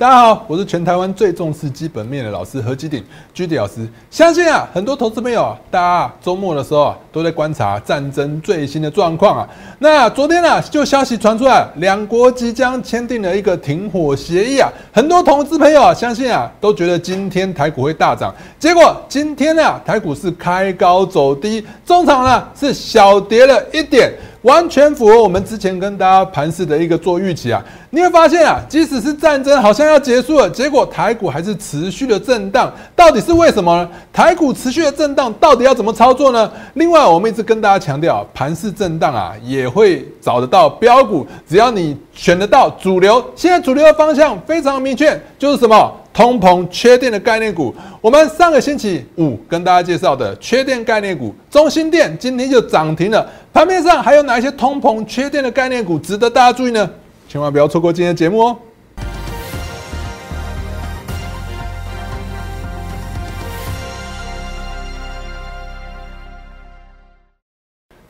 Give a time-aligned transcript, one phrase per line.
[0.00, 3.04] 大家好，我是全台湾最重视基本面的老师何基鼎
[3.34, 3.86] 居迪老师。
[4.10, 9.48] 相信啊，很多投资朋友，大家周末的时候啊，都在观察战争最新的状况啊。
[9.78, 14.72] 那昨天呢，就消息传出来，两国即将签订了一个停火协议啊。
[14.90, 18.34] 很多投资朋友啊，相信啊，都觉得今天台股会大涨。
[18.58, 24.10] 结果今天呢，台股是开高走低，中场呢是小跌了一点。
[24.42, 27.62] 完全符合我们之前跟大家盘势的一个做预期啊！
[27.90, 33.88] 你会发现啊，即使是战争好像要结束了，结果台股还是持续的震荡，到底是为什么呢？
[34.12, 36.50] 台股持续的震荡，到底要怎么操作呢？
[36.74, 43.24] 另外，我们一直跟大家强调，盘势震荡啊，也会找得到标股，只要你选得到主流。
[43.34, 45.90] 现在主流的方向非常明确，就是什么？
[46.12, 53.26] 通膨缺电的概念股，我们上个星期五跟大家介绍的缺电概念股，中心电今天就涨停了。
[53.54, 56.90] 盘面上还有哪一些通膨缺电的概念股值得大家注意呢？
[57.26, 58.56] 千万不要错过今天的节目哦。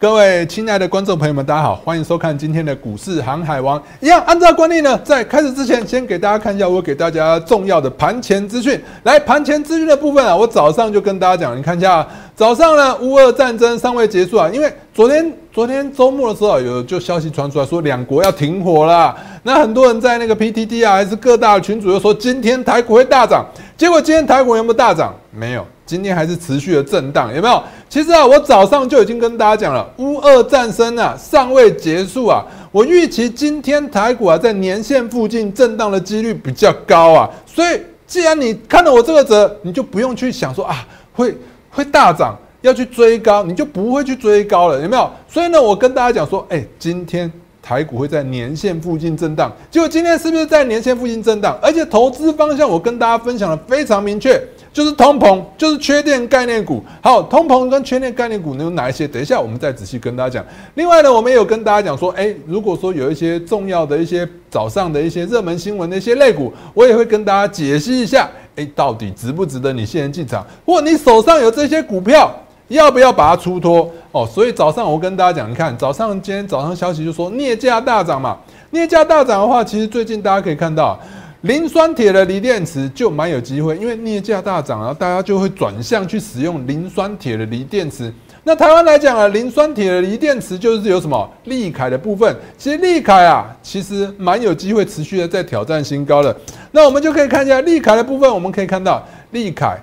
[0.01, 3.79] 各位亲爱的观众朋友们，大家好，欢迎收看今天的股市航海王。
[4.01, 8.81] 一样，按照惯例呢，在开始之前，先给大家看一下我给大家重要的盘前资讯。
[9.03, 23.45] 来，盘前资讯的部分啊，我早上就跟大家讲，你看一下，早上呢，乌俄战争尚未结束啊，因为昨天昨天周末的时候有就消息传出来说两国要停火了，那很多人在那个 PTT 啊，还是各大群主又说今天台股会大涨，
[23.77, 25.15] 结果今天台股有没有大涨？
[25.31, 25.67] 没有。
[25.91, 27.61] 今天还是持续的震荡，有没有？
[27.89, 41.37] 其实啊，我早上就已经跟大家讲了，乌二战争啊尚未结束啊，我预期今天台股啊在年线附近震荡的几率比较高啊，所以既然你看到我这个折，你就不用去想说啊会
[41.71, 45.11] 会大涨要去追高，你就不会去追高了，有没有？
[45.27, 47.29] 所以呢，我跟大家讲说，哎，今天
[47.61, 51.59] 台股会在年线附近震荡，结果今天是不是在年线附近震荡？
[51.61, 54.41] 而且投资方向我跟大家分享的非常明确。
[54.73, 56.83] 就是通膨，就是缺电概念股。
[57.03, 59.07] 好，通膨跟缺电概念股有哪一些？
[59.07, 60.47] 等一下我们再仔细跟大家讲。
[60.75, 70.47] 另外呢，我们也有跟大家讲说，哎，如果说有一些重要的一些早上的一些热门新闻的一些类股，我也会跟大家解析一下，哎，到底值不值得你现在进场？
[70.65, 72.31] 或你手上有这些股票，
[72.69, 73.91] 要不要把它出脱？
[74.13, 78.39] 哦，所以早上我跟大家讲，你看早上今天早上消息就说镍价大涨嘛，
[78.71, 80.97] 镍价大涨的话，其实最近大家可以看到。
[81.43, 88.13] 磷酸铁的锂电池就蛮有机会，因为镍价大涨，然后大家就会转向去使用磷酸铁的锂电池。
[88.45, 92.37] 那台湾来讲啊，磷酸铁的锂电池就是有什么利凯的部分。
[92.59, 96.35] 其实利凯啊，其实蛮有机会持续的在挑战新高的。
[96.73, 99.79] 那我们就可以看一下利凯的部分，我们可以看到利凯。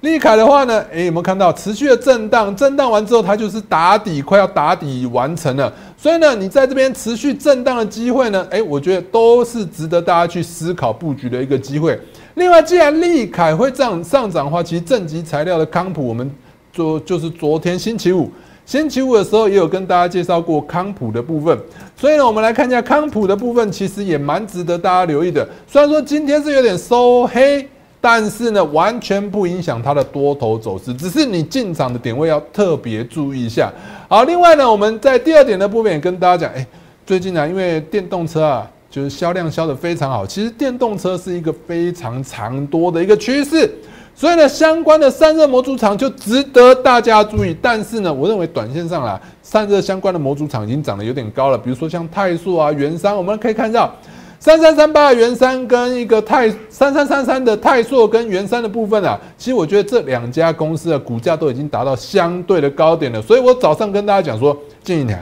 [0.00, 2.54] 利凯的话呢，诶，有没有看到持续的震荡？
[2.56, 5.70] 震荡完之后，它就是打底，快要打底完成了。
[5.94, 12.00] 所以呢，你在这边持续震荡的机会呢，诶，我觉得都是值得大家去思考布局的一个机会。
[12.36, 16.30] 另外，既然利凯会这样上涨的话，其实正极材料的康普，我们
[16.72, 18.30] 昨就是昨天星期五，
[18.64, 21.58] 星期五的时候也有跟大家介绍过康普的部分。
[21.94, 25.46] 所以呢，我们来看一下康普的部分，其实也蛮值得大家留意的。
[25.66, 27.68] 虽然说今天是有点收黑。
[28.02, 33.70] 但是呢，完全不影响它的多头走势，只是你进场的点位要特别注意一下。
[34.08, 36.66] 好，另外呢，我们在第二点的部分也跟大家讲，哎，
[37.04, 43.70] 最近呢，因为电动车啊，就是销量销的非常好，其实电动车是一个非常长多的一个趋势，
[44.14, 47.54] 所以呢，相关的散热模组厂就值得大家注意。
[47.60, 53.94] 但是呢，我认为短线上啊，散热相关的模组厂已经涨得有点高了，比如说像泰塑啊、元山，我们可以看到。
[54.40, 65.20] 三三三八元山跟一个泰三三三三的泰硕跟元山的部分啊，其实我觉得这两家公司的股价都已经达到相对的高点了，所以我早上跟大家讲说，建议你啊，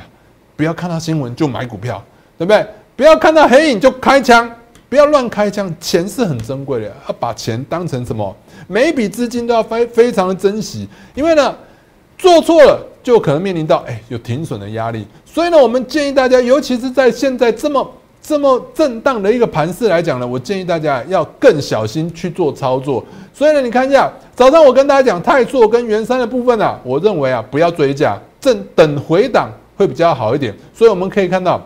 [0.54, 2.00] 不要看到新闻就买股票，
[2.38, 2.64] 对不对？
[2.94, 4.48] 不要看到黑影就开枪，
[4.88, 8.36] 不要乱开枪，钱是很珍贵的，要把钱当成什么？
[8.68, 11.52] 每一笔资金都要非非常的珍惜，因为呢，
[12.16, 17.92] 做错了就可能面临到哎有停损的压力，所以呢，我们建议大家，尤其是在现在这么。
[18.28, 23.02] 这么震荡的一个盘势来讲呢，我建议大家要更小心去做操作。
[23.32, 29.48] 所以呢，你看一下早上我跟大家讲泰硕跟元山的部分啊，我认为啊不要追加，正等回档
[29.78, 30.54] 会比较好一点。
[30.74, 31.58] 所以我们可以看到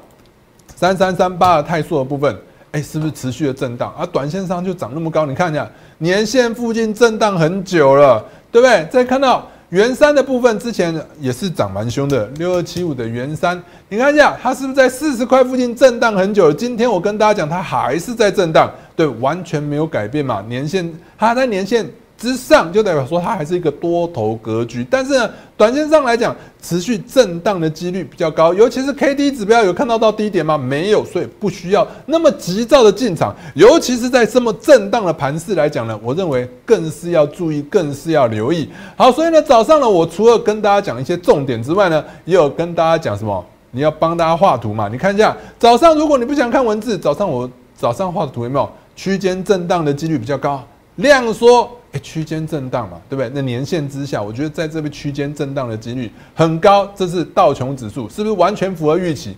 [0.77, 2.33] 三三三八的泰硕的部分，
[2.71, 3.93] 哎，是不是持续的震荡？
[3.99, 8.87] 而短线上就涨那么高，你看一下年线附近震荡很久了，对不对？
[8.89, 9.45] 再看到。
[9.73, 13.59] 元三的部分之前也是涨蛮凶的，六二七五的元三，
[13.89, 16.53] 你看一下它是不是在四十块附近震荡很久？
[16.53, 20.45] 今天我跟大家讲，它还是在震荡，对，完全没有改变嘛。
[20.47, 21.89] 年线它在年线
[22.23, 24.87] 之上，就代表说它还是一个多头格局。
[24.89, 28.55] 但是呢，短线上来讲，持续震荡的几率比较高。
[28.55, 30.57] 尤其是 K D 指标有看到到低点吗？
[30.57, 33.35] 没有，所以不需要那么急躁的进场。
[33.55, 38.71] 尤其是在这么震荡的盘势来讲呢，我认为更是要注意，更是要留意。
[38.97, 43.45] 好，所以呢，早上呢，我除了跟大家讲一些重点之外呢，也有跟大家讲什么？
[43.73, 44.87] 你要帮大家画图嘛？
[44.89, 48.71] 你看一下，早上如果你不想看文字，早上我早上画的图有没有？
[48.95, 50.63] 区间震荡的几率比较高，
[50.97, 53.31] 量缩，哎，区间震荡嘛，对不对？
[53.35, 59.37] 那年线之下，我觉得在这边区间震荡的几率很高，这是道琼指数，是不是完全符合预期？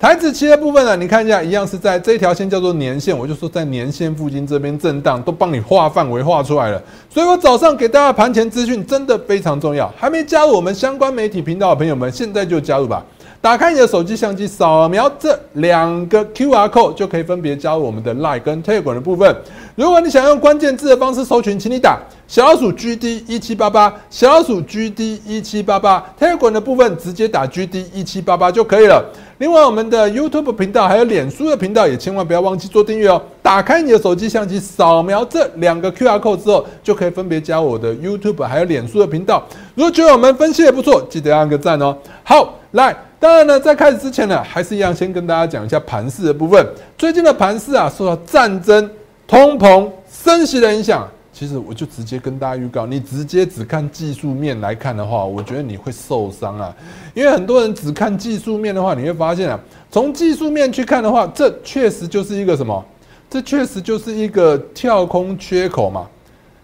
[0.00, 0.96] 台子期的部分呢？
[0.96, 6.80] 你看一下，一样是在这条线叫做年线，我就说在年线附近这边震荡，都帮你画范围画出来了。
[7.10, 13.04] 所以我早上给大家盘前资讯真的非常重要，还没加入我们相关媒体频道的朋友们，现在就加入吧。
[13.40, 19.34] 打开你的手机相机，扫描这两个 Q R code 就可以分别加入我们的 Line 跟 table 的部分。
[19.76, 29.04] 如果你想用关键字的方式搜寻，请你打小老鼠 G D 一七八八，小老鼠 G D 一七八八 table 的部分直接打 G D 一七八八就可以了。
[29.38, 33.22] 另外，我们的 YouTube 频道还有脸书的频道也千万不要忘记做订阅哦。
[33.40, 39.44] 打开你的手机相机，扫描这两个 Q R code 之后，就可以分别加我的 YouTube 还有脸书的频道。
[39.76, 41.96] 如果觉得我们分析也不错，记得按个赞哦。
[42.24, 42.96] 好，来。
[43.20, 46.64] 当然呢，在开始之前呢，还是一样先跟大家讲一下盘势的部分。
[46.96, 48.88] 最近的盘势啊，受到战争、
[49.26, 51.08] 通膨、升息的影响。
[51.32, 56.74] 其实我就直接跟大家预告，你直接只看技术面来看的话，我觉得你会受伤啊。
[57.14, 59.58] 因为很多人只看技术面的话，你会发现啊，
[59.90, 62.84] 从技术面去看的话，这确实就是一个什么？
[63.30, 66.06] 这确实就是一个跳空缺口嘛。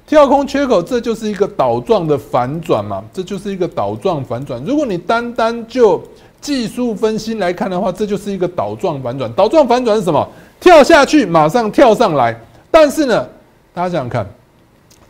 [0.07, 3.03] 跳空缺口，这就是一个倒状的反转嘛。
[3.13, 4.63] 这就是一个倒状反转。
[4.65, 6.03] 如果你单单就
[6.45, 9.33] 技术分析来看的话，这就是一个倒状反转。
[9.33, 10.29] 倒状反转是什么？
[10.61, 12.39] 跳下去，马上跳上来。
[12.71, 13.27] 但是呢，
[13.73, 14.27] 大家想想看，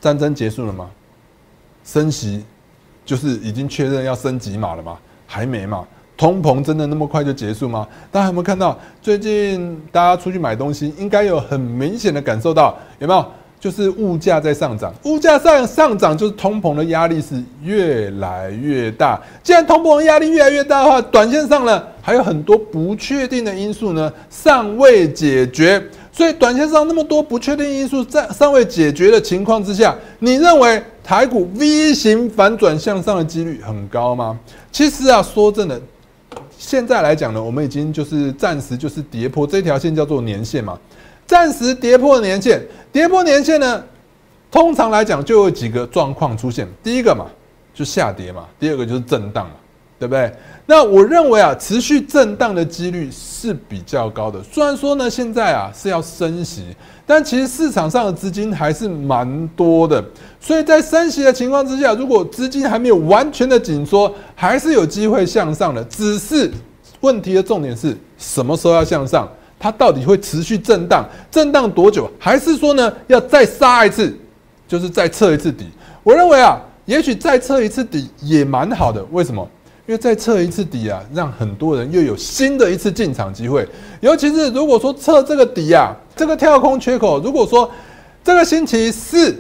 [0.00, 0.88] 战争结束了吗？
[1.84, 2.44] 升息
[3.04, 4.96] 就是已经确认要升级码了吗？
[5.26, 5.84] 还没嘛。
[6.16, 7.84] 通膨真的那么快就结束吗？
[8.12, 13.26] 大家有没有看到最近大家出去买东西，应该有很明显的感受到，有没有？
[13.64, 19.18] 就是物价在上涨，物价上上涨，就是通膨的压力是越来越大。
[19.42, 25.82] 既然通膨压力越来越大的话，短线上呢还有很多不确定的因素呢尚未解决，
[26.12, 34.38] 所以短线上那么多不确定因素在尚未解决的情况之下，你认为台股 V 型反转向上的几率很高吗？
[34.70, 35.80] 其实啊，说真的，
[36.58, 40.78] 现在来讲呢，我们已经就是暂时就是跌破这条线，叫做年线嘛。
[41.26, 42.62] 暂时跌破年线，
[42.92, 43.82] 跌破年线呢，
[44.50, 46.68] 通常来讲就有几个状况出现。
[46.82, 47.26] 第一个嘛，
[47.72, 49.54] 就下跌嘛；第二个就是震荡嘛，
[49.98, 50.32] 对不对？
[50.66, 54.42] 那我认为啊，持续震荡的几率是比较高的。
[54.42, 56.74] 虽然说呢，现在啊是要升息，
[57.06, 60.02] 但其实市场上的资金还是蛮多的。
[60.40, 65.84] 所以在升息的情况之下，如果资金还没有完全的紧缩，还是有机会向上的。
[65.84, 66.50] 只是
[67.00, 69.28] 问题的重点是什么时候要向上？
[69.58, 71.08] 它到底会持续震荡？
[71.30, 72.10] 震荡多久？
[72.18, 74.14] 还是说呢，要再杀一次，
[74.68, 75.66] 就是再测一次底？
[76.02, 79.02] 我认为啊，也许再测一次底也蛮好的。
[79.12, 79.48] 为什么？
[79.86, 83.66] 因为再测一次底啊，让很多人又有新的一次进场机会。
[84.00, 87.70] 尤其是如果说测这个底啊，这个跳空缺口，如果说
[88.22, 89.34] 这个星期四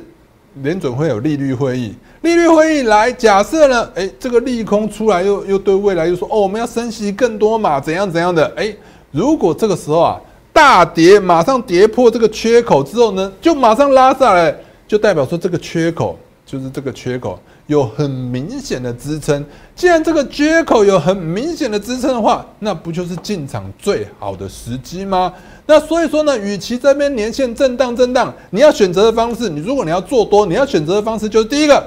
[0.62, 8.46] 联准会有利率会议，利率会议来假设呢，诶，这个利空出来又又对未来又说哦，我们要升息更多嘛，怎样怎样的？
[8.56, 8.76] 诶。
[9.14, 10.20] 如果这个时候啊
[10.52, 14.52] 大跌，马上跌破这个缺口之后呢，就马上拉下来，
[14.88, 19.44] 就代表说这个缺口就是这个缺口有很明显的支撑。
[19.76, 25.32] 既然这个缺口有很明显的支撑的话，那不就是进场最好的时机吗？
[25.66, 31.80] 那所以说呢，与其这边年线震荡震荡，你要选择的方式，你如果你要做多，你要选择的方式就是第一个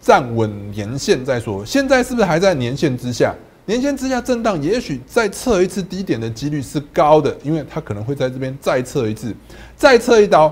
[0.00, 1.62] 站稳年线再说。
[1.62, 3.34] 现在是不是还在年线之下？
[3.70, 9.32] 年线之下震荡，也许再测一次低点的几率是高的，因为它可能会在这边再测一次，
[9.76, 10.48] 再测一刀，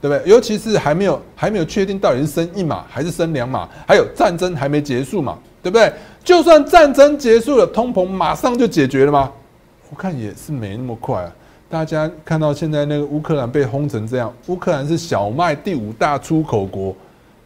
[0.00, 0.28] 对不对？
[0.28, 5.92] 尤其是还没有还没有确定到底是升一码还是升两码，还有战争还没结束嘛，对不对？
[6.24, 9.30] 就算战争结束了，通膨马上就解决了吗？
[9.88, 11.32] 我看也是没那么快啊。
[11.70, 16.92] 大家看到现在那个乌克兰被轰成这样，乌克兰是小麦第五大出口国，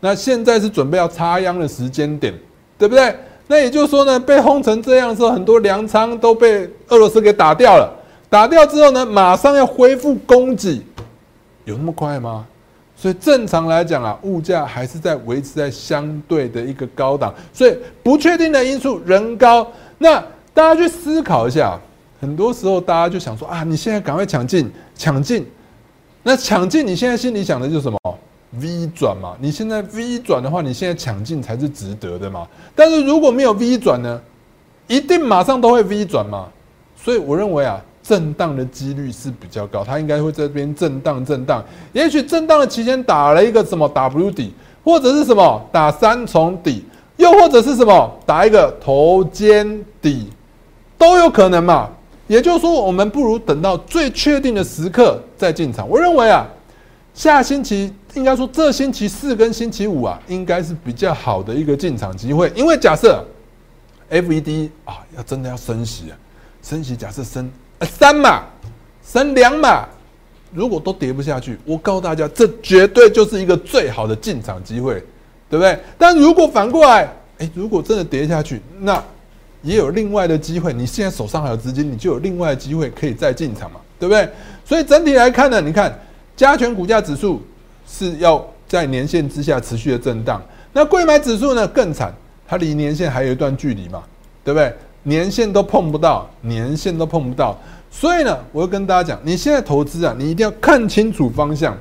[0.00, 2.33] 那现在是准备要插秧的时间点，
[2.79, 3.15] 对不对？
[3.50, 7.92] 那也就是说呢，被轰成这样的时候，很多粮仓都被俄罗斯给打掉了。
[8.28, 10.80] 打掉之后呢，马上要恢复供给，
[11.64, 12.47] 有那么快吗？
[12.95, 17.35] 所以正常来讲啊，物价还是在维持在相对的一个高档。
[17.52, 19.66] 所以不确定的因素仍高。
[19.99, 20.23] 那
[20.54, 21.76] 大家去思考一下，
[22.21, 25.45] 很多时候大家就想说啊，你现在赶快抢进，抢进。
[26.23, 27.99] 那抢进，你现在心里想的就是什么？
[28.59, 32.47] V 转嘛，你现在 V 转的话，你现在抢进才是值得的嘛。
[32.75, 34.21] 但是如果没有 V 转呢，
[34.88, 36.49] 一定马上都会 V 转嘛。
[36.97, 41.64] 所以我认为啊，震荡的几率是比较高，它应该会在这边震荡震荡。
[41.92, 44.52] 也许震荡的期间打了一个什么 W 底，
[44.83, 46.85] 或者是什么打三重底，
[47.16, 50.28] 又或者是什么打一个头肩底，
[50.99, 51.88] 都有可能嘛。
[52.26, 55.88] 也就是说，我们不如等到最确定的时刻再进场。
[55.88, 56.47] 我认为啊，
[57.14, 57.93] 下星期。
[58.14, 62.52] 应该说，这星期四跟星期五啊，应该是比较好的一个进场机会。
[62.57, 63.25] 因为假设
[64.11, 66.19] FED 啊，要真的要升息啊，
[66.61, 67.49] 升息假设升
[67.83, 68.43] 三码、
[69.07, 69.87] 升两码，
[70.52, 74.95] 如果都跌不下去，我告诉大家，这绝对就是一个最好的进场机会，
[75.49, 75.79] 对不对？
[75.97, 79.00] 但如果反过来，哎，如果真的跌下去，那
[79.62, 80.73] 也有另外的机会。
[80.73, 84.29] 你现在手上还有资金，你就有另外的机会可以再进场嘛，对不对？
[84.64, 85.97] 所以整体来看呢，你看
[86.40, 87.38] 加权股价指数。
[87.87, 90.40] 是要在年线之下持续的震荡，
[90.73, 92.14] 那贵买指数呢更惨，
[92.47, 94.00] 它离年线还有一段距离嘛，
[94.44, 94.73] 对不对？
[95.02, 97.59] 年线都碰不到，年线都碰不到，
[97.90, 101.76] 所以呢，我要跟大家讲，你现在投资啊，你一定要看清楚方向，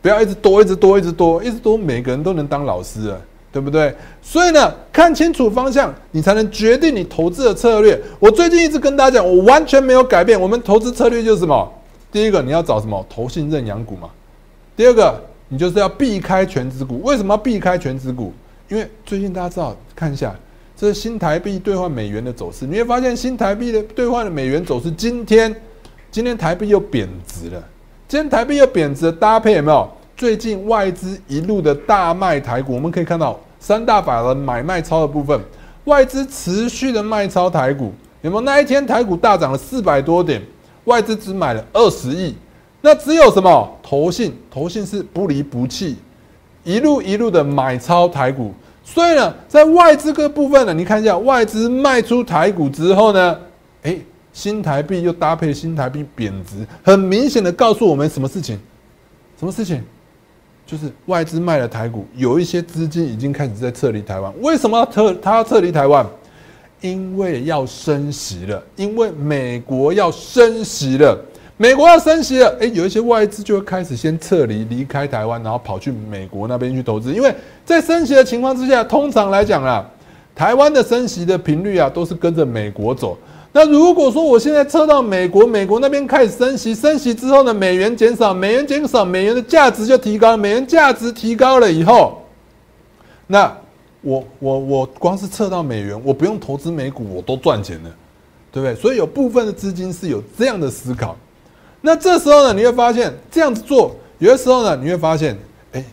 [0.00, 3.92] 不要一直多，一直多，一直多，一直多，每个人都能当老师了，对不对？
[4.22, 8.00] 所以呢，看清楚方向，你才能决定你投资的策略。
[8.20, 11.68] 我最近一直跟大家讲，我完全没有改变，我们投资策略就是什么？
[12.10, 13.04] 第一个，你要找什么？
[13.08, 14.10] 投信认养股嘛。
[14.76, 15.20] 第二个。
[15.50, 18.34] 你就是要避开全指股，为什么要避开全指股？
[18.68, 20.36] 因为最近大家知道，看一下
[20.76, 25.56] 这是新台币兑换美元的走势，你会发现新台币的兑换的美元走势，今天
[26.10, 27.64] 今天台币又贬值了，
[28.06, 29.90] 今天台币又贬值，搭配有没有？
[30.18, 35.40] 最近外资一路的大卖台股，我们可以看到三大法人买卖超的部分，
[35.84, 38.42] 外资持续的卖超台股，有没有？
[38.42, 40.42] 那一天台股大涨了四百多点，
[40.88, 42.34] 外资只买了二十亿。
[42.80, 44.32] 那只有什么投信？
[44.50, 45.96] 投信是不离不弃，
[46.64, 48.52] 一路一路的买超台股。
[48.84, 53.38] 所以呢，在外资个部分呢，你看一下外资卖出台股之后呢，
[53.82, 53.98] 哎，
[54.32, 58.58] 新台币又搭配新台币贬值，很明显的告诉我们什么事情？
[59.38, 59.82] 什么事情？
[60.64, 64.32] 就是外资卖了台股，有一些资金已经开始在撤离台湾。
[64.40, 65.12] 为什么要撤？
[65.14, 66.06] 他要撤离台湾？
[66.80, 71.18] 因为要升息了，因为美国要升息了。
[71.60, 77.12] 美国要升息了，哎，有一些外资就会开始先撤离，离开台湾，然后跑去美国那边去投资。
[77.12, 79.84] 因为在升息的情况之下，通常来讲啊，
[80.36, 83.18] 台湾的升息的频率啊，都是跟着美国走。
[83.50, 92.22] 那如果说我现在撤到美国，美国那边开始升息，升息之后呢，美元减少，美元减少，美元的价值就提高，美元价值提高了以后，
[93.26, 93.52] 那
[94.00, 97.90] 我我我光是测到美元，我不用投资美股，我都赚钱了，
[98.52, 98.74] 对不对？
[98.74, 101.16] 所以有部分的资金是有这样的思考。
[101.80, 105.36] 那这时候呢，你会发现这样子做，有的时候呢，你会发现，
[105.72, 105.84] 哎，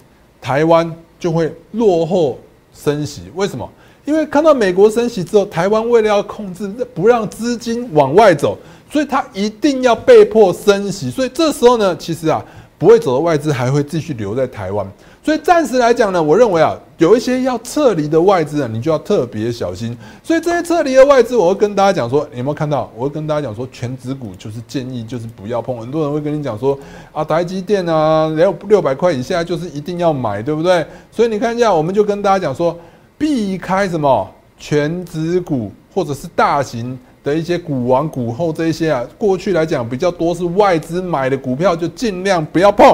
[0.42, 2.40] 台湾就会落后
[2.74, 3.24] 升息。
[3.36, 3.70] 为什么？
[4.06, 8.56] 因为看到美国升息之后，台湾为了要控制不让资金往外走，
[8.92, 11.10] 所以它一定要被迫升息。
[11.10, 12.46] 所以这时候呢，其实啊，
[12.78, 14.86] 不会走的外资还会继续留在台湾。
[15.24, 19.98] 所以暂时来讲呢，我认为啊，有一些要撤离的外资啊，你就要特别小心。
[20.22, 22.92] 所以这些撤离的外资，我会跟大家讲说，有没有看到？
[22.96, 25.80] 我会跟大家讲说，全指股就是建议就是不要碰。
[25.80, 26.78] 很多人会跟你讲说，
[27.12, 30.86] 啊，台积电啊，六六百块以下就是一定要买，对不对？
[31.12, 32.78] 所以你看一下，我们就跟大家讲说，
[33.18, 34.30] 避开什么
[34.60, 42.88] 全指股或者是大型的一些股王股后这一些啊，过去来讲比较多是外资买的股票，就尽量不要碰。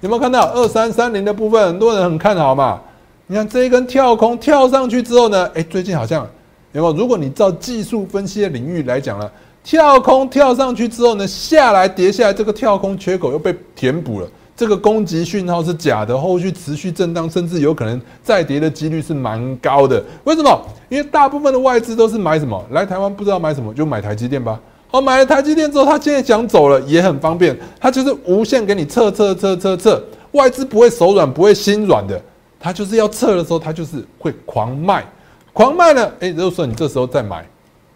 [0.00, 1.64] 有没有看到二三三零的部分？
[1.68, 2.80] 很多人很看好嘛。
[3.28, 5.48] 你看这一根跳空跳上去之后呢？
[5.54, 6.26] 哎，最近好像
[6.72, 6.92] 有没有？
[6.94, 9.30] 如果你照技术分析的领域来讲呢，
[9.62, 14.28] 跳空跳上去之后呢，下来跌下来，这个跳空缺口又被填补了。
[14.56, 20.02] 这个攻击讯号是假的，后续持续震荡，甚至有可能再跌的几率是蛮高的。
[20.24, 20.60] 为什么？
[20.88, 22.64] 因为大部分的外资都是买什么？
[22.70, 24.58] 来台湾不知道买什么，就买台积电吧。
[24.88, 32.18] 好，买了台积电之后，他现在想走了也很方便，他就是无限给你撤撤撤撤撤，外资不会手软，不会心软的，
[32.58, 35.04] 他就是要撤的时候，他就是会狂卖，
[35.52, 37.44] 狂卖呢，哎，如果说你这时候再买，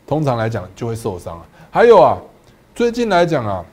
[0.06, 1.42] 通常来讲就会受伤了。
[1.70, 2.18] 还有啊，
[2.74, 3.64] 最近来讲啊，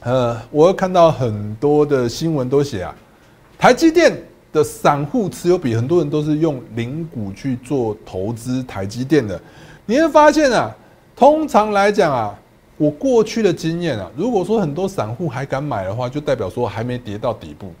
[0.00, 2.94] 呃，我看到很多的新闻都写啊，
[3.58, 4.16] 台积电
[4.52, 9.40] 的散户持有比很多人都是用零股去做投资台积电的，
[9.86, 10.74] 你会发现啊。
[11.16, 12.38] 通常来讲啊，
[12.76, 17.72] 我过去的经验啊，如果说很多散户还敢买的话，就代表说还没跌到底部。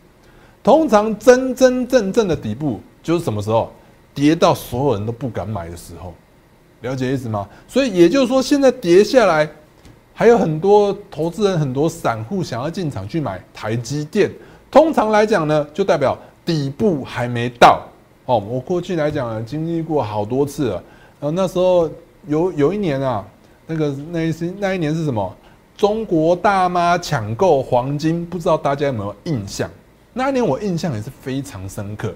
[0.60, 3.72] 通常真真正正的底部就是什么时候？
[4.12, 6.12] 跌到所有人都不敢买的时候。
[6.80, 7.48] 了解意思吗？
[7.68, 9.48] 所以也就是说，现在跌下来，
[10.18, 14.28] 还有很多投资人、很多散户想要进场去买台积电。
[14.68, 17.80] 通常来讲呢，就代表底部还没到
[18.26, 18.36] 哦。
[18.36, 20.82] 我过去来讲经历过好多次了，
[21.20, 21.88] 然后那时候
[22.26, 23.24] 有有一年啊，
[23.68, 25.32] 那个那一那一年是什么？
[25.76, 29.70] 中国大妈抢购黄金，不知道大家有没有印象？
[30.14, 32.12] 那一年我印象也是非常深刻。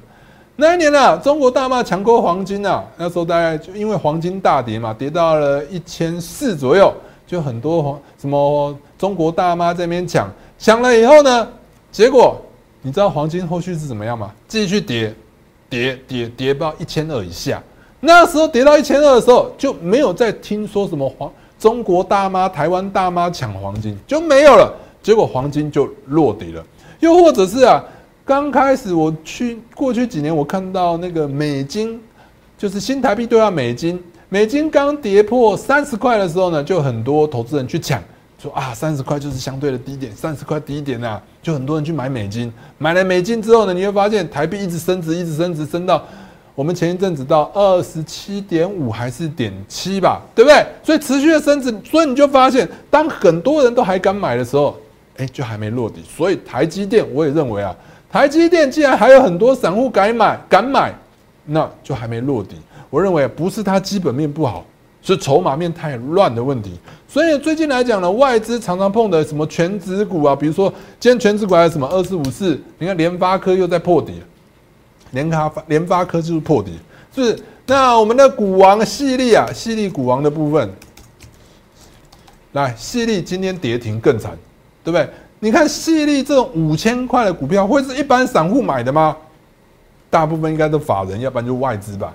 [0.57, 6.93] 那一年呢，中国大妈抢购黄金啊，那时候大概就因为黄金大跌嘛，跌到了一千四左右，
[7.33, 11.49] 就很多黄什么中国大妈这边抢，抢了以后呢，
[11.91, 12.39] 结果
[12.83, 14.31] 你知道黄金后续是怎么样吗？
[14.47, 15.15] 继续跌，
[15.71, 17.63] 跌跌跌到一千二以下。
[18.01, 24.71] 那时候跌到一千二的时候，就没有再听说什么黄中国大妈、台湾大妈抢黄金就没有了，
[25.03, 26.63] 结果黄金就落底了。
[27.01, 27.83] 又或者是啊。
[28.27, 31.99] 刚开始我去过去几年，我看到那个美金，
[32.59, 34.01] 就是新台币兑换美金，
[34.33, 38.03] 美金刚跌破三十块的时候呢，就很多投资人去抢，
[38.39, 42.51] 说啊三十块就是相对的低点，三十块低点呐，就很多人去买美金。
[42.79, 46.03] 买了美金之后呢，你会发现台币一直升值，一直升值，升到
[46.55, 50.65] 我们前一阵子到二十七点五还是点七吧，对不对？
[50.83, 54.75] 所以持续的升值，所以你就发现，当很多人都还敢买的时候，
[55.19, 56.03] 哎，就还没落地。
[56.05, 57.77] 所以台积电，我也认为啊。
[58.11, 60.91] 台积电既然还有很多散户敢买，敢买，
[61.45, 62.57] 那就还没落地。
[62.93, 64.67] 我认为不是它基本面不好，
[65.01, 66.79] 是筹码面太乱的问题。
[67.09, 70.69] 所以最近来讲呢，外资常常碰的什么全指股啊，比如说
[71.01, 74.21] 今天全指股还有什么二四五四，你看联发科又在破底，
[75.13, 76.73] 联发联发科就是破底，
[77.15, 80.71] 是那我们的股王细粒啊，细粒股王的部分，
[82.53, 84.33] 来细粒今天跌停更惨，
[84.85, 85.09] 对不对？
[85.41, 89.17] 你看，细粒这种五千块的股票，会是一般散户买的吗？
[90.11, 92.15] 大部分应该都法人，要不然就外资吧，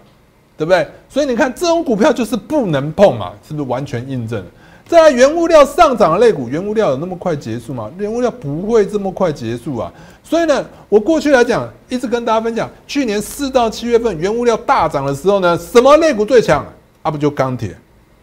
[0.58, 0.88] 对不对？
[1.08, 4.44] 所以你看，这种股票就是不能碰嘛，是不是完全印证？
[4.88, 7.92] 在原物料上涨的类股，原物料有那么快结束吗？
[7.98, 9.92] 原物料不会这么快结束啊！
[10.24, 16.66] 所以呢，我过去来讲，一直跟大家分享，去年四到七月份原物料大涨的时候呢，什么类股最强？
[17.02, 17.76] 啊不就钢铁，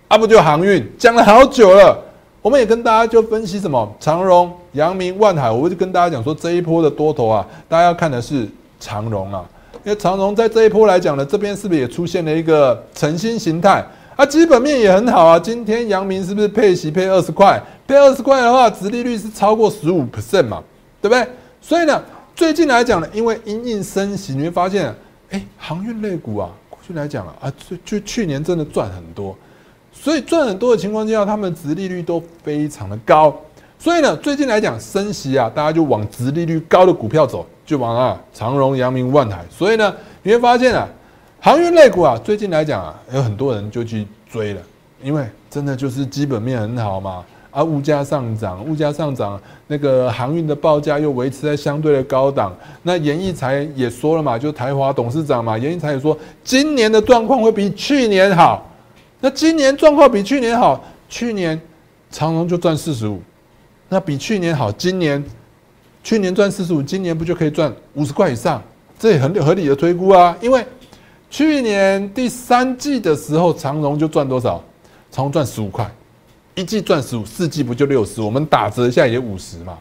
[0.08, 1.98] 啊不就航运，讲了好久了。
[2.40, 8.46] 我们也跟大家就分析什么长荣、阳明、万海，我就跟大家讲说这一波的多头啊，大家要看的是
[8.80, 9.44] 长荣啊，
[9.82, 13.84] 因为长荣在这一波来讲呢，这边是不是也出现了一个诚心形态
[14.16, 14.24] 啊？
[14.24, 17.60] 基本面也很好啊，今天阳明是不是配息配二十块？
[17.86, 20.62] 配二十块的话，殖利率是超过十五 percent 嘛，
[21.02, 21.26] 对不对？
[21.60, 22.02] 所以呢，
[22.34, 24.94] 最近来讲呢，因为因应升息，你会发现，
[25.30, 29.36] 哎，航运类股啊，过去来讲啊，啊，就就去年真的赚很多。
[29.92, 33.34] 所以赚很多的情况下，他们殖利率都非常的高。
[33.78, 39.44] 所以呢，最近来讲升息啊，大家就往殖利率高的股票走，就往啊长荣、阳明、万海。
[39.50, 40.88] 所以呢，你会发现啊，
[41.40, 44.60] 航运类股啊，最近来讲啊，有很多人就去追了，
[45.02, 47.24] 因为真的就是基本面很好嘛。
[47.50, 52.52] 啊，物价上涨，物价上涨，那个航运的报价又维持在相对的高档。
[52.82, 58.68] 那严义才也说了嘛，就台华董事长嘛，严义才也说，今年的状况会比去年好。
[59.20, 61.60] 那今年状况比去年好，去年
[62.10, 63.22] 长荣就赚四十五，
[63.88, 65.24] 那比去年好，今年
[66.04, 68.62] 去年赚四十五，今年不就可以赚五十块以上？
[68.98, 70.64] 这也很合理的推估啊，因为
[71.30, 74.62] 去年第三季的时候，长荣就赚多少？
[75.10, 75.90] 长荣赚十五块，
[76.54, 78.20] 一季赚十五，四季不就六十？
[78.20, 79.78] 我们打折一下也五十嘛，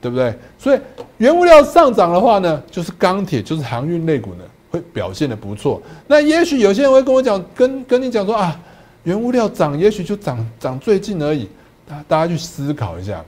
[0.00, 0.34] 对不对？
[0.58, 0.80] 所以
[1.18, 5.80] 原物料上涨的话呢，就是钢铁，就是航运类股呢，会表现的不错。
[6.06, 8.58] 那也许有些人会跟我讲，跟跟你讲说啊。
[9.04, 11.48] 原物料涨，也许就涨涨最近而已。
[11.86, 13.24] 大大家去思考一下，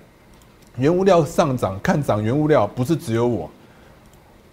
[0.81, 3.49] 原物料上涨，看涨原物料不是只有我。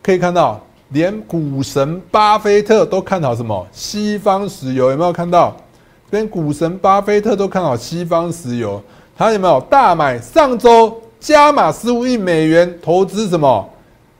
[0.04, 3.66] 可以看到，连股神巴菲特都看好什么？
[3.72, 5.56] 西方石油有没有看到？
[6.10, 8.82] 连股神巴菲特都看好西方石油，
[9.18, 10.20] 他有没有大买？
[10.20, 13.70] 上周加码十五亿美元投资什么？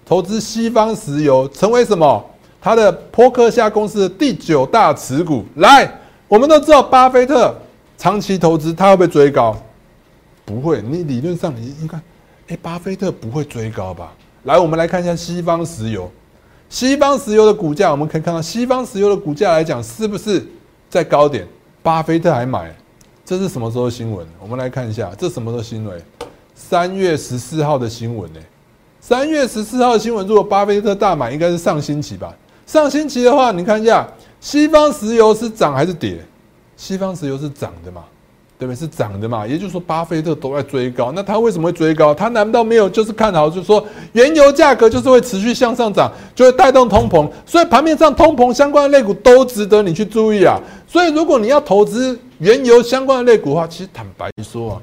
[0.06, 2.26] 投资西方石油，成为什么？
[2.62, 5.44] 他的波克夏公司的第九大持股。
[5.56, 5.90] 来。
[6.30, 7.56] 我们都知道，巴菲特
[7.98, 9.56] 长期投资，他会不会追高？
[10.48, 10.82] 不会。
[10.82, 12.02] 你理论上，你你看，
[12.48, 14.14] 哎，巴菲特不会追高吧？
[14.44, 16.10] 来，我们来看一下西方石油。
[16.70, 20.48] 西方石油的股价，我们可以看到，西方石油的股价来讲，是不是
[20.90, 21.46] 在高点？
[21.84, 22.74] 巴菲特还买，
[23.26, 24.26] 这是什么时候新闻？
[24.40, 26.02] 我们来看一下，这什么时候新闻？
[26.56, 28.40] 三月十四号的新闻呢？
[29.02, 32.34] 三月十四号的新闻，如果巴菲特大买，应该是上星期吧？
[32.66, 34.08] 上星期的话，你看一下。
[34.40, 36.24] 西方石油是涨还是跌？
[36.76, 38.04] 西方石油是涨的嘛，
[38.58, 38.76] 对不对？
[38.76, 41.12] 是涨的嘛，也就是说，巴菲特都在追高。
[41.12, 42.14] 那他为什么会追高？
[42.14, 47.30] 他难道没有就是看好，就是说原油价格就是会持续向上涨，就会带动通膨？
[47.46, 50.60] 所以盘面上通膨相关的类股都值得你去注意啊。
[50.88, 54.82] 所以如果你要投资原油相关的类股的话，其实坦白说啊，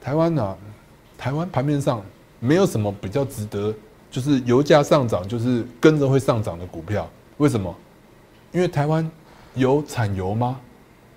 [0.00, 0.56] 台湾啊，
[1.16, 2.02] 台湾盘面上
[2.40, 3.74] 没有什么比较值得。
[4.10, 7.06] 就是油价上涨，就是跟着会上涨的股票。
[7.36, 7.72] 为什么？
[8.52, 9.08] 因为台湾
[9.54, 10.56] 有产油吗？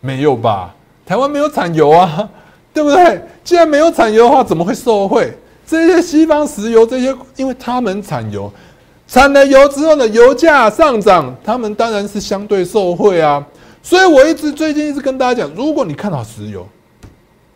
[0.01, 0.75] 没有吧，
[1.11, 2.29] 台湾没有产油啊，
[2.73, 3.21] 对不对？
[3.43, 5.37] 既然没有产油的话，怎么会受惠？
[5.67, 8.49] 这些西方石油这些，因为他们产油，
[9.09, 13.45] 产了油之后呢，油价上涨，他们当然是相对受惠啊。
[13.83, 16.65] 所以我一直最近一直跟大家讲，如果你看好石油，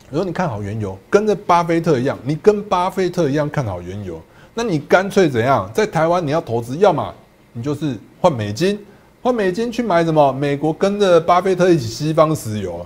[0.09, 4.21] 如果你看好原油，跟着巴菲特一样，你跟巴菲特一样看好原油，
[4.53, 5.71] 那你干脆怎样？
[5.73, 7.09] 在台湾你要投资，要么
[7.53, 8.77] 你就是换美金。
[9.21, 10.33] 换美金去买什么？
[10.33, 12.85] 美国跟着巴菲特一起西方石油，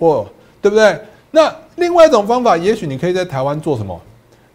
[0.00, 0.26] 或
[0.60, 0.98] 对不对？
[1.30, 3.96] 那另外一种方法，也许你可以在台湾做什么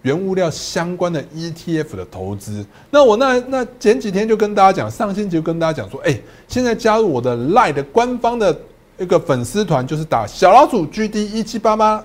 [0.01, 2.65] 原物料相关的 ETF 的投资。
[2.91, 8.53] 那我那那前几天就跟大家讲，上星期就跟大家讲说，哎，现在加入我的 Line 的官方的
[8.99, 12.03] 一个粉丝团，就是打小老鼠 GD 一七八八，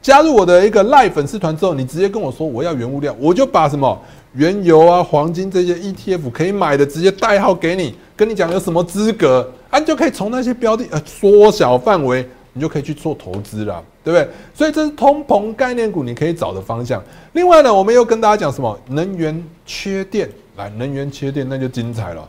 [0.00, 4.00] 加入我的一个 Line 粉丝团之后，你直接跟我说我要原物料，我就把什么
[4.34, 7.94] 原油啊、黄金这些 ETF 可以买的，直接代号给你。
[8.16, 9.78] 跟你讲有什么资格啊？
[9.78, 14.28] 你就可以从那些标的呃缩小范围，你就可以去做投资了，对不对？
[14.54, 17.02] 所以这是通膨概念股你可以找的方向。
[17.32, 18.78] 另外呢，我们又跟大家讲什么？
[18.88, 22.28] 能源缺电，来，能源缺电那就精彩了。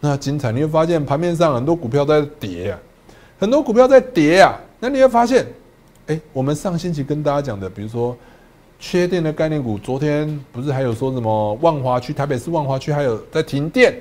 [0.00, 2.78] 那精彩，你会发现盘面上很多股票在跌啊，
[3.38, 4.60] 很多股票在跌啊。
[4.78, 5.46] 那你会发现，
[6.06, 8.14] 哎，我们上星期跟大家讲的，比如说
[8.78, 13.94] 缺电的概念股，昨天不是还有说什么万华区、台北市万华区还有在停电？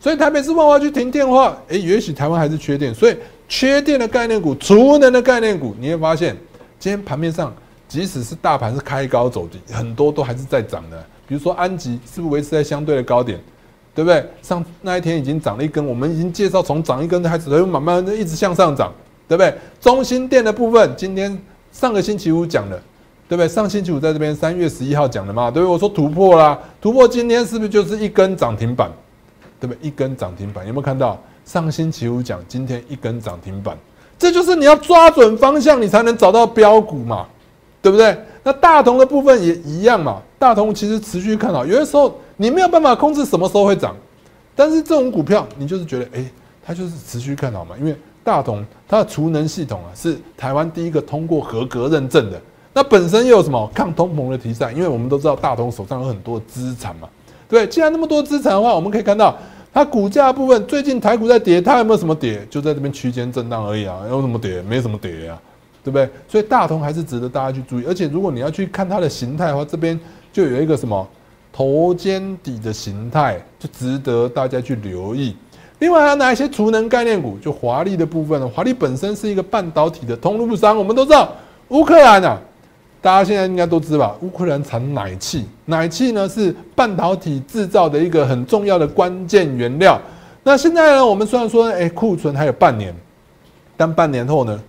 [0.00, 3.16] 所以台北市万华区停电话，诶，也许台湾还是缺电，所以
[3.48, 6.36] 缺电的概念股、储能的概念股，你会发现
[6.78, 7.52] 今天盘面上，
[7.88, 11.04] 即使是大盘是开高走低，很多都还是在涨的。
[11.26, 13.40] 比如说安吉是不是维持在相对的高点，
[13.94, 14.24] 对不对？
[14.42, 18.92] 上那一天已经涨了一根，我们已经介绍从涨一根开始，又慢慢的一直向上涨，
[19.26, 19.52] 对不对？
[19.80, 21.36] 中心店的部分，今天
[21.72, 22.80] 上个星期五讲的，
[23.28, 23.48] 对不对？
[23.48, 25.72] 上星期五在这边三月十一号讲的嘛，对不对？
[25.72, 28.88] 我说突破啦，突破今天是不是就是一根涨停板？
[29.60, 29.88] 对不对？
[29.88, 31.18] 一根涨停板有没有看到？
[31.44, 33.78] 上星期五讲，今天一根涨停板，
[34.18, 37.24] 这就是你要抓准方向，你才能找到标股嘛，
[37.80, 38.18] 对不对？
[38.42, 40.20] 那大同的部分也一样嘛。
[40.40, 43.94] 大同其实持续看好，有的时候你没有办法控制什么时候会涨，
[44.56, 46.24] 但是这种股票你就是觉得，哎，
[46.64, 47.76] 它就是持续看好嘛。
[47.78, 52.40] 因为大同它的储能系统啊，是台湾第一个通过合格认证的。
[52.72, 54.72] 那本身又有什么抗通膨的题材？
[54.72, 57.08] 因为我们都知道大同手上有很多资产嘛。
[57.48, 59.36] 对，既然那么多资产的话，我们可以看到
[59.72, 62.44] 它股价部分最近台股在跌，它有没有什么跌？
[62.50, 64.60] 就在这边区间震荡而已啊，有什么跌？
[64.62, 65.40] 没什么跌啊，
[65.84, 66.08] 对不对？
[66.26, 67.84] 所以大同还是值得大家去注意。
[67.86, 69.98] 而且如果你要去看它的形态的话，这边
[70.32, 71.06] 就有一个什么
[71.52, 75.36] 头肩底的形态，就值得大家去留意。
[75.78, 77.38] 另外还有哪一些储能概念股？
[77.38, 78.48] 就华丽的部分呢？
[78.48, 81.32] 华丽本身是一个半导体的通路商，我们都知道
[81.68, 82.40] 乌克兰啊。
[83.06, 84.16] 大家现在应该都知吧？
[84.20, 89.96] 乌克兰产奶气，奶气呢是半导体制造的一个很重要的关键原料。
[90.42, 92.92] 那现在呢，我们虽然说，哎，库存还有半年，
[93.76, 94.60] 但半年后呢？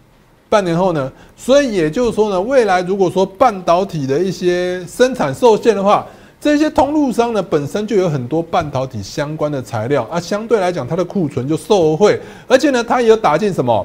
[0.50, 1.12] 半年后呢？
[1.36, 6.06] 所以也就是说呢，未来如果说半导体的一些生产受限的话，
[6.40, 13.84] 这些通路商呢本身就有很多半导体相关的材料啊，相对来讲它的库存就受惠，而且呢，它也有打进什么？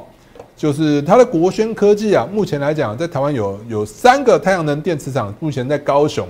[0.62, 6.24] 就是它的国轩科技啊，目前来讲，在台湾有有三个太阳能电池厂，目前在高雄。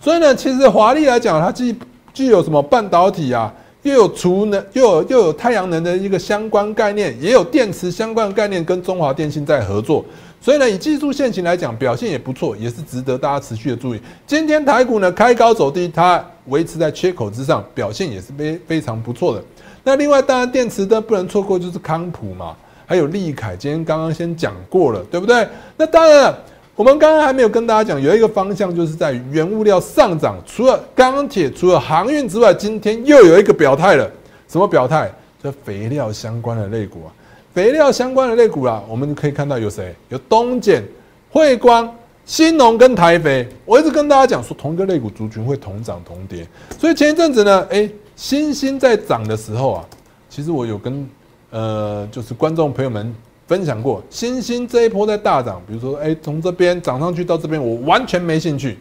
[0.00, 1.76] 所以呢，其实华丽来讲，它既
[2.14, 10.02] 具有什么半导体啊，又有储能，又有又有太阳能的一个相关概念，也有电池相关的概念，跟中华电信在合作。
[10.40, 14.00] 所以呢，以技术线型来讲，表现也不错，也是值得大家持续的注意。
[14.26, 19.44] 今天台股呢开高走低，它维持在缺口之上，表现也是非非常不错的。
[19.82, 22.56] 那另外，当然电池的不能错过，就是康普嘛。
[22.86, 25.46] 还有利凯，今天刚刚先讲过了，对不对？
[25.76, 26.38] 那当然了，
[26.76, 34.10] 我们刚刚还没有跟大家讲，有一个方向就是在原物料上涨，除了钢铁、除了航运之外，今天又有一个表态了。
[34.48, 35.10] 什么表态？
[35.42, 37.08] 这肥料相关的类股啊，
[37.54, 39.94] 肥料相关的类股啊，我们可以看到有谁？
[40.10, 40.82] 有东碱、
[41.30, 41.90] 汇光、
[42.26, 43.48] 新农跟台肥。
[43.64, 46.46] 我一直跟大家讲说，同一个类股族群会同涨同跌。
[46.78, 49.84] 所以前一阵子呢，哎，新兴在涨的时候啊，
[50.28, 51.08] 其实我有跟。
[51.54, 53.14] 呃，就是观众朋友们
[53.46, 58.76] 分享过，星星这一波在大涨，比如说，哎，从这边涨上去到这边，我完全没兴趣，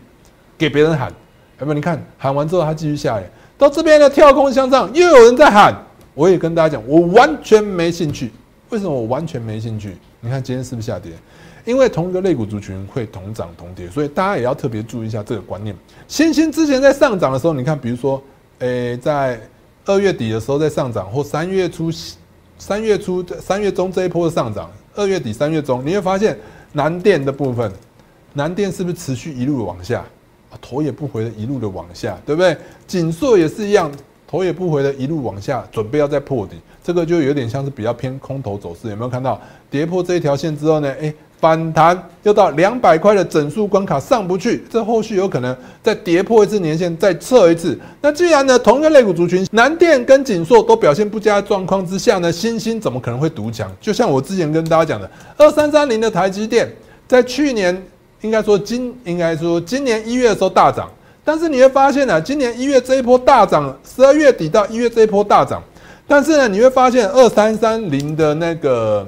[0.57, 1.13] 给别人喊，
[1.59, 1.75] 有没有？
[1.75, 5.71] 你看喊完之后，它继续下来，到这边呢跳空向上，又有人在喊，
[6.15, 8.31] 我也跟大家讲，我完全没兴趣。
[8.71, 9.95] 为什么我完全没兴趣？
[10.19, 11.11] 你看今天是不是下跌？
[11.65, 15.75] 因为同一个类股族群会同涨同跌，所以大家也要特别注意一下这个观念。
[16.07, 18.19] 星星之前在上涨的时候，你看，比如说，
[18.57, 19.39] 诶，在
[19.85, 21.91] 二月底的时候在上涨，或三月初。
[22.57, 26.37] 三月初、三月中这一波的上涨，二月底、三月中，你会发现
[26.71, 27.71] 南电的部分，
[28.33, 30.03] 南电是不是持续一路往下？
[30.61, 32.55] 头也不回的一路的往下，对不对？
[32.87, 33.91] 锦硕也是一样，
[34.27, 40.95] 头也不回的一路往下，准备要再破底，这个就有点像是比较偏空头走势，有没有看到跌破这一条线之后呢？
[41.01, 41.13] 哎。
[41.43, 45.53] 反弹又到两百块的整数关卡上不去，这后续有可能
[45.83, 47.77] 再跌破一次年线，再测一次。
[47.99, 53.69] 那既然呢，同一个类股族群，南电跟锦硕都表现不佳状况之下呢，新兴怎么可能会独强？
[53.81, 56.73] 就像我之前跟大家讲的，二三三零的台积电，
[57.09, 57.77] 在去年
[58.21, 60.89] 应该说今应该说今年一月的时候大涨，
[61.25, 65.61] 但是你会发现呢，今年一月这一波大涨，十二月底到一月这一波大涨，
[66.07, 69.05] 但是呢，你会发现二三三零的那个。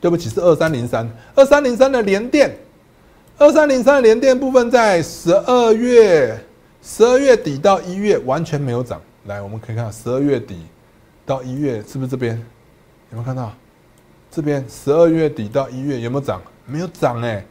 [0.00, 2.56] 对不起，是二三零三，二三零三的连电，
[3.36, 6.34] 二三零三的连电部分在十二月
[6.82, 8.98] 十二月底到一月完全没有涨。
[9.26, 10.56] 来，我们可以看十二月底
[11.26, 12.34] 到一月是不是这边？
[13.10, 13.52] 有没有看到？
[14.30, 16.40] 这边十二月底到一月有没有涨？
[16.64, 17.44] 没有涨哎，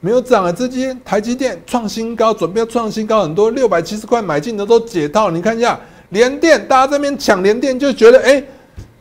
[0.00, 0.52] 没有涨啊！
[0.52, 5.30] 这今台积电创新高，准备要创新高，很多六百七十块买进的都解套。
[5.30, 8.44] 你看一下连电，大家这边抢连电就觉得哎。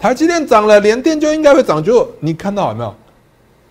[0.03, 1.81] 台积电涨了，联电就应该会涨。
[1.81, 2.93] 就你看到有没有？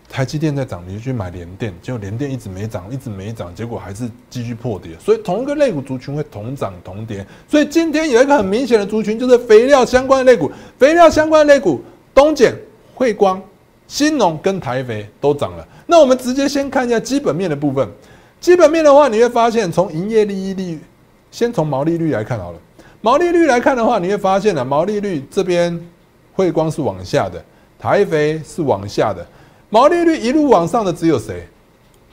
[0.09, 4.93] 台积电在涨，你就去买联电，结果联电一直没涨，一直没涨，结果还是继续破跌。
[4.99, 7.23] 所以同一个类股族群会同涨同跌。
[7.47, 10.51] 所以今天有一个很明显的族群，就是肥料相关的类股。
[10.79, 11.83] 肥料相关的类股，
[12.15, 12.51] 东碱、
[12.95, 13.39] 汇光、
[13.87, 15.69] 新农跟台肥都涨了。
[15.87, 17.87] 那我们直接先看一下基本面的部分。
[18.41, 20.81] 基本面的话，你会发现从营业利益率，
[21.31, 22.59] 先从毛利率来看好了。
[23.03, 25.79] 毛利率来看的话，你会发现呢，毛利率这边。
[26.35, 27.43] 汇光是往下的，
[27.79, 29.27] 台肥是往下的，
[29.69, 31.47] 毛利率一路往上的只有谁？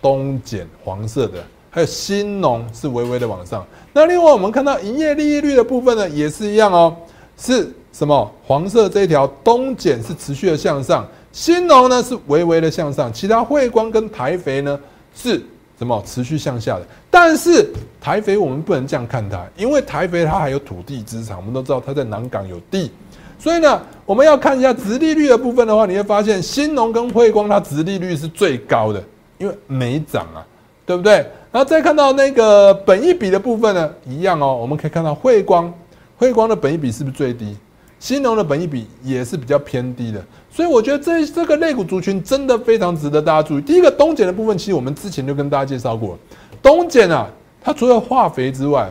[0.02, 3.66] 东碱黄色的，还有新农是微微的往上。
[3.92, 6.96] 那另外我们看到营业利率的部分呢，也是一样哦，
[7.38, 8.32] 是什么？
[8.46, 14.80] 黄色这一条东碱是持续的向上，新农呢是微微的向上，其他汇光跟台肥呢
[15.14, 15.44] 是
[15.78, 16.02] 什么？
[16.06, 16.86] 持续向下的。
[17.12, 22.90] 但是台肥我们不能这样看它，因为台肥它还有土地资产，我们都知道它在南港有地。
[23.40, 29.02] 所以呢，我们要看一下殖利率的部分的话，你会发现新农跟汇光它殖利率是最高的，
[29.38, 30.46] 因为没涨啊，
[30.86, 31.26] 对不对？
[31.52, 35.74] 然后再看到那个本益比的部分呢，一样哦，我们可以看到汇光，
[36.18, 37.58] 汇光的本益比是不是最低？
[38.00, 43.62] 新农的本益比也是比较偏低的，所以我觉得这这个类股族群真的非常值得大家注意。
[43.62, 46.18] 第一个东碱的部分，其实我们之前就跟大家介绍过，
[46.62, 47.28] 东碱啊，
[47.62, 48.90] 它除了化肥之外，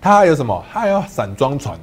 [0.00, 0.64] 它还有什么？
[0.72, 1.78] 它还有散装船。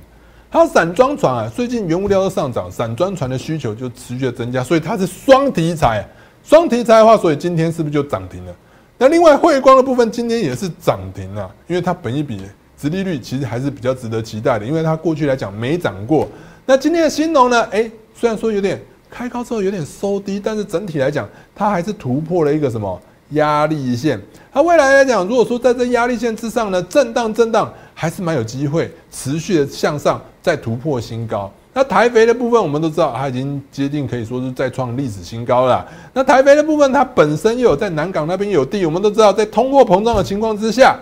[0.50, 6.06] 它散装船啊，最近原物料都上涨，散装船的需求就持续的增加，所以它是双题材。
[6.44, 8.56] 双题材的话，所以今天是不是就涨停了？
[8.98, 12.42] 那另外汇光的部分今天也是涨停了，因为它本一比
[12.78, 16.26] 殖利率其实还是比较值得期待的，因为它过去来讲没涨过。
[16.66, 17.62] 那今天的新农呢？
[17.72, 22.98] 哎，虽然说有点开高之后有点收低，但是整体来讲，它还是突破了一个什么
[23.32, 24.18] 压力线？
[24.54, 27.72] 它未来来讲，如果说在这压力线之上呢，震荡震荡。
[28.00, 31.52] 还是蛮有机会持续的向上，再突破新高。
[31.74, 35.84] 那台肥的部分，我们都知道，它已经接近可以说是再创历史新高了。
[36.14, 40.96] 那台肥的部分，它本身又有在南港那边有地，我们都知道，在通货膨胀的情况之下，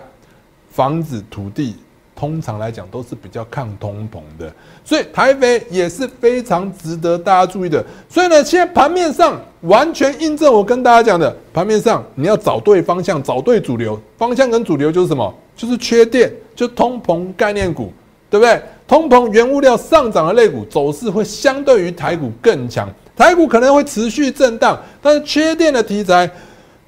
[0.70, 1.76] 房子、土地
[2.14, 4.50] 通常来讲都是比较抗通膨的，
[4.82, 7.84] 所以台肥也是非常值得大家注意的。
[8.08, 15.34] 所以呢，现在盘面上完全印证我跟大家讲的，盘面上你要找对方向，找对主流方向跟主流就是什么？
[15.54, 16.32] 就是缺电。
[16.56, 17.92] 就通膨概念股，
[18.28, 18.60] 对不对？
[18.88, 26.30] 通膨原物料上涨的类股走势会相对于台股更强，台股可能会持续震荡，但是缺电的题材、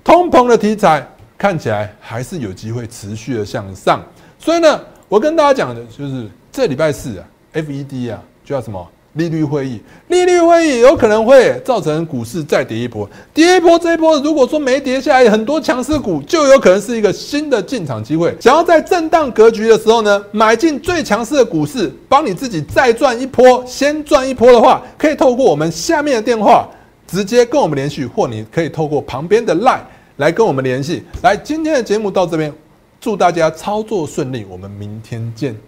[0.02, 4.00] 通膨的题材看起来还是有机会持续的向上。
[4.38, 8.88] 所以呢，我跟大家讲的就是这礼拜四啊，FED 啊，就要什么？
[9.18, 18.34] 利率会议，利率会议有可能会造成股市再跌一波，跌一波这一波，如果说没跌下来，很多强势股就有可能是一个新的进场机会。
[18.40, 26.66] 想要在震荡格局的时候呢，买进最强势的股市，帮你自己再赚一波，先赚一波的话，可以透过我们下面的电话
[27.06, 29.80] 直接跟我们联系，或你可以透过旁边的 LINE
[30.16, 31.02] 来跟我们联系。
[31.22, 32.52] 来，今天的节目到这边，
[33.00, 35.67] 祝大家操作顺利，我们明天见。